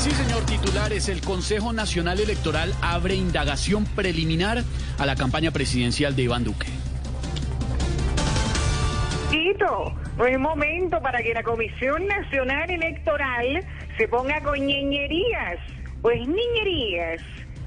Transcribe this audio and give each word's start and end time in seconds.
Sí, 0.00 0.10
señor 0.12 0.46
titulares, 0.46 1.10
el 1.10 1.20
Consejo 1.20 1.74
Nacional 1.74 2.20
Electoral 2.20 2.74
abre 2.80 3.14
indagación 3.16 3.84
preliminar 3.84 4.64
a 4.98 5.04
la 5.04 5.14
campaña 5.14 5.50
presidencial 5.50 6.16
de 6.16 6.22
Iván 6.22 6.42
Duque. 6.42 6.68
Tito, 9.30 9.94
no 10.16 10.24
es 10.24 10.38
momento 10.38 11.02
para 11.02 11.22
que 11.22 11.34
la 11.34 11.42
Comisión 11.42 12.06
Nacional 12.06 12.70
Electoral 12.70 13.62
se 13.98 14.08
ponga 14.08 14.40
con 14.40 14.58
ñeñerías. 14.64 15.58
Pues 16.00 16.26
niñerías. 16.26 17.20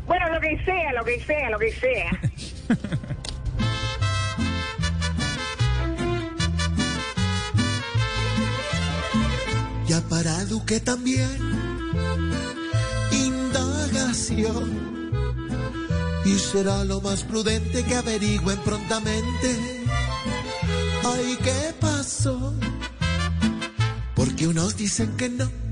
Bueno, 0.07 0.27
lo 0.33 0.39
que 0.39 0.59
sea, 0.65 0.91
lo 0.93 1.03
que 1.05 1.19
sea, 1.19 1.49
lo 1.51 1.59
que 1.59 1.71
sea. 1.71 2.09
Ya 9.85 10.01
para 10.09 10.45
Duque 10.45 10.79
también 10.79 11.72
indagación. 13.11 14.83
Y 16.25 16.39
será 16.39 16.83
lo 16.83 17.01
más 17.01 17.23
prudente 17.23 17.83
que 17.83 17.95
averigüen 17.95 18.59
prontamente. 18.59 19.83
Ay, 21.03 21.37
¿qué 21.43 21.75
pasó? 21.79 22.53
Porque 24.15 24.47
unos 24.47 24.77
dicen 24.77 25.15
que 25.17 25.29
no 25.29 25.63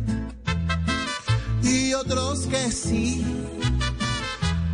y 1.72 1.94
otros 1.94 2.48
que 2.48 2.72
sí. 2.72 3.24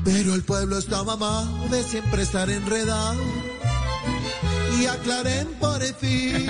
Pero 0.04 0.34
el 0.34 0.44
pueblo 0.44 0.78
está 0.78 1.04
mamado 1.04 1.68
de 1.70 1.84
siempre 1.84 2.24
estar 2.24 2.50
enredado. 2.50 3.22
Y 4.80 4.86
aclaren 4.86 5.48
por 5.60 5.84
fin. 5.84 6.48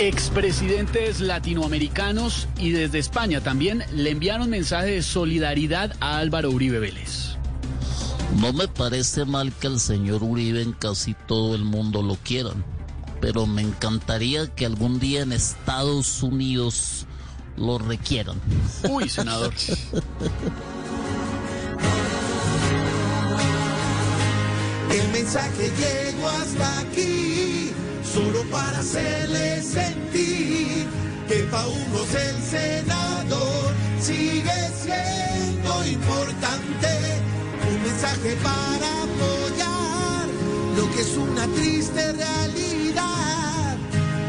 Expresidentes 0.00 1.20
latinoamericanos 1.20 2.48
y 2.58 2.70
desde 2.72 2.98
España 2.98 3.40
también 3.40 3.84
le 3.92 4.10
enviaron 4.10 4.50
mensaje 4.50 4.86
de 4.86 5.02
solidaridad 5.02 5.94
a 6.00 6.18
Álvaro 6.18 6.50
Uribe 6.50 6.80
Vélez. 6.80 7.36
No 8.40 8.52
me 8.52 8.66
parece 8.66 9.24
mal 9.24 9.52
que 9.52 9.68
el 9.68 9.78
señor 9.78 10.24
Uribe 10.24 10.62
en 10.62 10.72
casi 10.72 11.14
todo 11.14 11.54
el 11.54 11.64
mundo 11.64 12.02
lo 12.02 12.16
quieran, 12.16 12.64
pero 13.20 13.46
me 13.46 13.62
encantaría 13.62 14.52
que 14.52 14.66
algún 14.66 14.98
día 14.98 15.22
en 15.22 15.32
Estados 15.32 16.24
Unidos 16.24 17.06
lo 17.56 17.78
requieran. 17.78 18.40
Uy, 18.88 19.08
senador. 19.08 19.54
El 24.90 25.08
mensaje 25.12 25.72
llegó 25.78 26.28
hasta 26.28 26.80
aquí, 26.80 27.33
solo 28.14 28.42
para 28.44 28.78
hacerle 28.78 29.60
sentir 29.60 30.86
que 31.28 31.38
pa' 31.50 31.66
unos 31.66 32.14
el 32.14 32.36
senador 32.42 33.72
sigue 34.00 34.58
siendo 34.82 35.86
importante. 35.96 36.90
Un 37.70 37.82
mensaje 37.82 38.36
para 38.48 38.88
apoyar 39.08 40.26
lo 40.76 40.84
que 40.92 41.00
es 41.00 41.16
una 41.16 41.44
triste 41.58 42.12
realidad, 42.12 43.76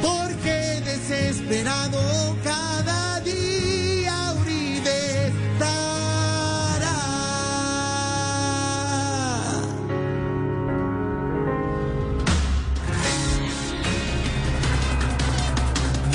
porque 0.01 0.81
desesperado 0.83 2.35
cada 2.43 2.64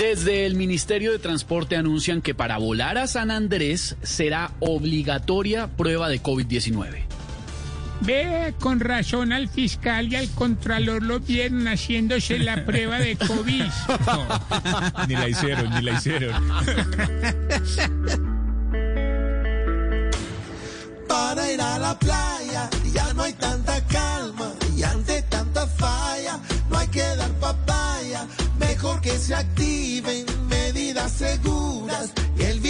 Desde 0.00 0.46
el 0.46 0.54
Ministerio 0.54 1.12
de 1.12 1.18
Transporte 1.18 1.76
anuncian 1.76 2.22
que 2.22 2.34
para 2.34 2.56
volar 2.56 2.96
a 2.96 3.06
San 3.06 3.30
Andrés 3.30 3.96
será 4.02 4.50
obligatoria 4.58 5.66
prueba 5.66 6.08
de 6.08 6.22
COVID-19. 6.22 7.02
Ve 8.00 8.54
con 8.58 8.80
razón 8.80 9.30
al 9.30 9.50
fiscal 9.50 10.10
y 10.10 10.16
al 10.16 10.30
contralor 10.30 11.02
lo 11.02 11.20
vieron 11.20 11.68
haciéndose 11.68 12.38
la 12.38 12.64
prueba 12.64 12.98
de 12.98 13.14
COVID. 13.16 13.64
Ni 15.06 15.14
la 15.16 15.28
hicieron, 15.28 15.68
ni 15.68 15.82
la 15.82 15.92
hicieron. 15.92 16.48
Para 21.06 21.52
ir 21.52 21.60
a 21.60 21.78
la 21.78 21.98
playa 21.98 22.70
ya 22.94 23.12
no 23.12 23.24
hay 23.24 23.34
tanta 23.34 23.84
calma 23.84 24.50
y 24.74 24.82
ante 24.82 25.20
tanta 25.24 25.66
falla 25.66 26.40
no 26.70 26.78
hay 26.78 26.88
que 26.88 27.02
dar 27.02 27.30
papaya. 27.32 28.26
Mejor 28.58 29.00
que 29.02 29.10
se 29.10 29.34
seguras 29.34 29.79
ondas 31.90 32.12
y 32.38 32.42
el 32.42 32.60